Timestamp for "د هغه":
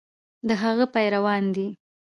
0.47-0.85